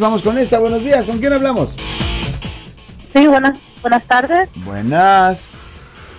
Vamos 0.00 0.22
con 0.22 0.38
esta, 0.38 0.60
buenos 0.60 0.84
días, 0.84 1.04
¿con 1.06 1.18
quién 1.18 1.32
hablamos? 1.32 1.74
Sí, 3.12 3.26
buenas, 3.26 3.58
buenas 3.82 4.04
tardes. 4.04 4.48
Buenas. 4.64 5.50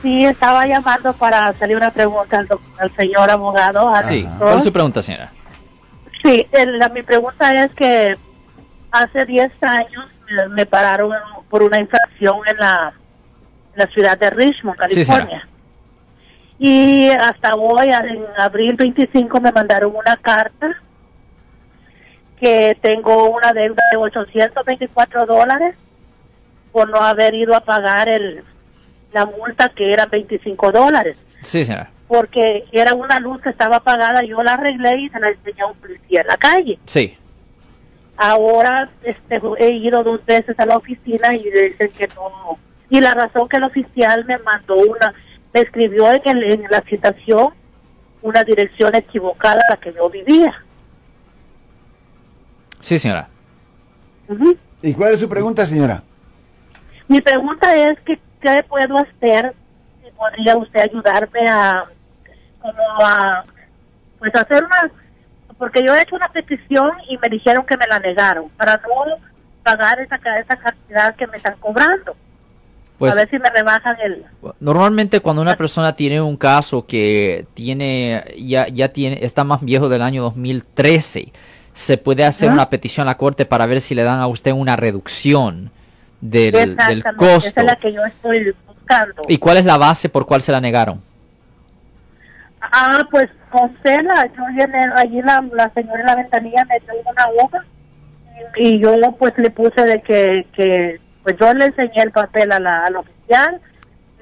Sí, 0.00 0.24
estaba 0.24 0.66
llamando 0.66 1.12
para 1.12 1.48
hacerle 1.48 1.76
una 1.76 1.90
pregunta 1.90 2.38
al, 2.38 2.46
doc- 2.48 2.62
al 2.78 2.90
señor 2.96 3.28
abogado. 3.30 3.90
al 3.94 4.02
Sí, 4.02 4.22
doctor. 4.22 4.38
¿cuál 4.46 4.56
es 4.56 4.64
su 4.64 4.72
pregunta, 4.72 5.02
señora? 5.02 5.30
Sí, 6.24 6.46
el- 6.52 6.78
la- 6.78 6.88
mi 6.88 7.02
pregunta 7.02 7.52
es 7.64 7.70
que 7.74 8.16
hace 8.92 9.26
10 9.26 9.52
años 9.62 10.06
me, 10.30 10.48
me 10.54 10.64
pararon 10.64 11.10
por 11.50 11.62
una 11.62 11.78
infracción 11.78 12.38
en 12.46 12.56
la, 12.56 12.94
en 13.74 13.78
la 13.78 13.86
ciudad 13.88 14.16
de 14.18 14.30
Richmond, 14.30 14.78
Sí, 14.88 15.04
California. 15.04 15.46
y 16.58 17.10
hasta 17.10 17.54
hoy, 17.56 17.90
en 17.90 18.24
abril 18.38 18.74
25, 18.74 19.38
me 19.38 19.52
mandaron 19.52 19.94
una 19.94 20.16
carta 20.16 20.82
que 22.40 22.76
tengo 22.82 23.30
una 23.30 23.52
deuda 23.52 23.82
de 23.92 23.96
824 23.98 25.26
dólares 25.26 25.74
por 26.72 26.88
no 26.90 26.98
haber 26.98 27.34
ido 27.34 27.54
a 27.56 27.60
pagar 27.60 28.08
el, 28.08 28.42
la 29.12 29.24
multa 29.26 29.70
que 29.70 29.92
era 29.92 30.06
25 30.06 30.72
dólares 30.72 31.16
Sí, 31.40 31.64
señora. 31.64 31.90
porque 32.08 32.64
era 32.72 32.94
una 32.94 33.18
luz 33.20 33.40
que 33.40 33.48
estaba 33.50 33.76
apagada, 33.76 34.22
yo 34.22 34.42
la 34.42 34.54
arreglé 34.54 35.00
y 35.00 35.08
se 35.08 35.18
la 35.20 35.28
enseñé 35.30 35.62
a 35.62 35.66
un 35.68 35.76
policía 35.78 36.20
en 36.20 36.26
la 36.26 36.36
calle. 36.36 36.78
Sí. 36.84 37.16
Ahora 38.16 38.88
este, 39.02 39.40
he 39.58 39.72
ido 39.72 40.02
dos 40.02 40.24
veces 40.24 40.58
a 40.58 40.64
la 40.66 40.76
oficina 40.78 41.34
y 41.34 41.44
dicen 41.50 41.90
que 41.96 42.08
no. 42.14 42.58
Y 42.88 43.00
la 43.00 43.14
razón 43.14 43.48
que 43.48 43.58
el 43.58 43.64
oficial 43.64 44.24
me 44.24 44.38
mandó 44.38 44.76
una, 44.76 45.12
me 45.52 45.60
escribió 45.60 46.10
en, 46.12 46.22
el- 46.24 46.52
en 46.52 46.62
la 46.70 46.80
citación 46.82 47.48
una 48.22 48.42
dirección 48.44 48.94
equivocada 48.94 49.60
a 49.68 49.72
la 49.72 49.76
que 49.76 49.92
yo 49.92 50.08
vivía. 50.08 50.54
Sí, 52.86 53.00
señora. 53.00 53.26
¿Y 54.80 54.94
cuál 54.94 55.12
es 55.12 55.18
su 55.18 55.28
pregunta, 55.28 55.66
señora? 55.66 56.04
Mi 57.08 57.20
pregunta 57.20 57.74
es 57.74 57.98
que 58.02 58.16
qué 58.40 58.62
puedo 58.68 58.98
hacer, 58.98 59.56
si 60.04 60.10
podría 60.12 60.56
usted 60.56 60.82
ayudarme 60.82 61.48
a 61.50 61.84
como 62.60 63.04
a 63.04 63.44
pues 64.20 64.32
hacer 64.36 64.62
una 64.62 64.88
porque 65.58 65.84
yo 65.84 65.96
he 65.96 66.02
hecho 66.02 66.14
una 66.14 66.28
petición 66.28 66.92
y 67.08 67.18
me 67.18 67.28
dijeron 67.28 67.66
que 67.66 67.76
me 67.76 67.88
la 67.88 67.98
negaron 67.98 68.48
para 68.50 68.76
no 68.76 69.16
pagar 69.64 69.98
esa 69.98 70.20
esa 70.38 70.56
cantidad 70.56 71.16
que 71.16 71.26
me 71.26 71.38
están 71.38 71.56
cobrando. 71.58 72.14
Pues 72.98 73.12
a 73.12 73.16
ver 73.16 73.28
si 73.28 73.38
me 73.40 73.50
rebajan 73.50 73.96
el 74.00 74.24
normalmente 74.60 75.18
cuando 75.18 75.42
una 75.42 75.56
persona 75.56 75.96
tiene 75.96 76.20
un 76.20 76.36
caso 76.36 76.86
que 76.86 77.48
tiene 77.54 78.36
ya 78.38 78.68
ya 78.68 78.92
tiene 78.92 79.24
está 79.24 79.42
más 79.42 79.64
viejo 79.64 79.88
del 79.88 80.02
año 80.02 80.22
2013, 80.22 81.32
se 81.76 81.98
puede 81.98 82.24
hacer 82.24 82.50
una 82.50 82.70
petición 82.70 83.06
a 83.06 83.10
la 83.10 83.18
corte 83.18 83.44
para 83.44 83.66
ver 83.66 83.82
si 83.82 83.94
le 83.94 84.02
dan 84.02 84.18
a 84.18 84.26
usted 84.28 84.50
una 84.52 84.76
reducción 84.76 85.70
del, 86.22 86.74
del 86.74 87.04
costo. 87.04 87.48
Esa 87.48 87.60
es 87.60 87.66
la 87.66 87.76
que 87.76 87.92
yo 87.92 88.02
estoy 88.02 88.54
buscando. 88.66 89.22
¿Y 89.28 89.36
cuál 89.36 89.58
es 89.58 89.66
la 89.66 89.76
base 89.76 90.08
por 90.08 90.24
cuál 90.24 90.40
se 90.40 90.52
la 90.52 90.60
negaron? 90.60 91.02
Ah, 92.62 93.06
pues 93.10 93.28
con 93.50 93.76
Cela, 93.82 94.26
yo 94.34 94.42
llené, 94.56 94.90
allí 94.94 95.20
la, 95.20 95.44
la 95.52 95.70
señora 95.74 96.00
en 96.00 96.06
la 96.06 96.16
ventanilla 96.16 96.64
me 96.64 96.80
dio 96.80 96.94
una 97.10 97.44
hoja 97.44 97.64
y, 98.56 98.80
yo 98.80 98.94
pues 99.18 99.34
le 99.36 99.50
puse 99.50 99.82
de 99.82 100.00
que, 100.00 100.46
que 100.54 100.98
pues 101.22 101.36
yo 101.38 101.52
le 101.52 101.66
enseñé 101.66 102.04
el 102.04 102.10
papel 102.10 102.52
a 102.52 102.58
la, 102.58 102.84
al 102.86 102.96
oficial 102.96 103.60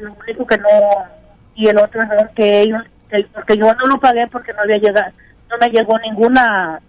y 0.00 0.04
lo 0.04 0.14
único 0.14 0.46
que 0.46 0.56
no, 0.56 0.68
y 1.54 1.68
el 1.68 1.76
otro 1.76 2.00
error 2.02 2.30
que 2.34 2.62
ellos, 2.62 2.82
que- 3.10 3.26
porque 3.34 3.58
yo 3.58 3.66
no 3.74 3.86
lo 3.88 4.00
pagué 4.00 4.26
porque 4.28 4.54
no 4.54 4.62
había 4.62 4.78
llegado, 4.78 5.12
no 5.50 5.58
me 5.58 5.68
llegó 5.68 5.98
ninguna 5.98 6.80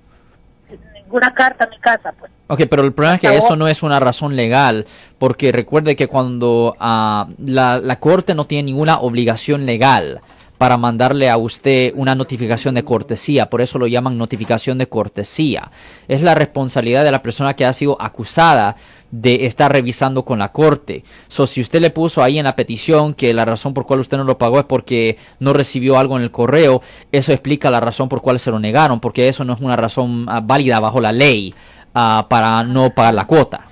ninguna 1.14 1.34
carta 1.34 1.66
a 1.66 1.70
mi 1.70 1.78
casa 1.78 2.12
pues. 2.18 2.32
Ok, 2.48 2.62
pero 2.70 2.84
el 2.84 2.92
problema 2.92 3.16
es 3.16 3.22
que 3.22 3.38
eso 3.38 3.56
no 3.56 3.68
es 3.68 3.84
una 3.84 4.00
razón 4.00 4.36
legal, 4.36 4.86
porque 5.18 5.52
recuerde 5.52 5.96
que 5.96 6.08
cuando 6.08 6.76
ah, 6.80 7.28
la, 7.38 7.78
la 7.78 8.00
corte 8.00 8.36
no 8.36 8.46
tiene 8.46 8.64
ninguna 8.64 9.00
obligación 9.00 9.66
legal 9.66 10.22
para 10.64 10.78
mandarle 10.78 11.30
a 11.30 11.36
usted 11.36 11.92
una 11.94 12.16
notificación 12.16 12.74
de 12.74 12.86
cortesía, 12.86 13.50
por 13.50 13.60
eso 13.60 13.78
lo 13.78 13.86
llaman 13.86 14.18
notificación 14.18 14.78
de 14.78 14.88
cortesía. 14.88 15.70
Es 16.08 16.22
la 16.22 16.36
responsabilidad 16.36 17.04
de 17.04 17.12
la 17.12 17.22
persona 17.22 17.54
que 17.54 17.66
ha 17.66 17.74
sido 17.74 18.02
acusada 18.02 18.78
de 19.12 19.46
estar 19.46 19.70
revisando 19.70 20.24
con 20.24 20.40
la 20.40 20.54
corte. 20.54 21.04
So, 21.28 21.48
si 21.48 21.60
usted 21.60 21.82
le 21.82 21.90
puso 21.90 22.24
ahí 22.24 22.40
en 22.40 22.46
la 22.46 22.56
petición 22.56 23.14
que 23.14 23.34
la 23.34 23.44
razón 23.44 23.74
por 23.74 23.86
cual 23.86 24.00
usted 24.00 24.16
no 24.16 24.24
lo 24.24 24.38
pagó 24.38 24.58
es 24.58 24.64
porque 24.64 25.18
no 25.40 25.52
recibió 25.52 25.98
algo 25.98 26.16
en 26.16 26.24
el 26.24 26.32
correo, 26.32 26.82
eso 27.12 27.34
explica 27.34 27.70
la 27.70 27.82
razón 27.82 28.08
por 28.08 28.22
cual 28.22 28.40
se 28.40 28.50
lo 28.50 28.58
negaron, 28.58 29.02
porque 29.02 29.28
eso 29.28 29.44
no 29.44 29.52
es 29.52 29.60
una 29.60 29.76
razón 29.76 30.28
ah, 30.30 30.40
válida 30.42 30.80
bajo 30.80 31.02
la 31.02 31.12
ley 31.12 31.54
ah, 31.94 32.26
para 32.30 32.64
no 32.64 32.90
pagar 32.92 33.16
la 33.16 33.28
cuota. 33.28 33.66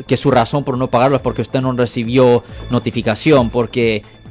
que 0.07 0.17
su 0.17 0.31
razón 0.31 0.65
por 0.65 0.77
no 0.77 0.89
pagarlo 0.89 1.17
es 1.17 1.23
porque 1.23 1.43
usted 1.43 1.61
no 1.61 1.73
recibió 1.73 2.45
notificación, 2.71 3.51
porque 3.51 4.03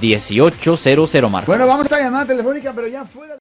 1-800-530-1800, 0.00 1.30
Marco. 1.30 1.46
Bueno, 1.50 1.66
vamos 1.66 1.90
a 1.90 2.00
llamada 2.00 2.26
telefónica, 2.26 2.72
pero 2.72 2.86
ya 2.88 3.04
fuera. 3.04 3.36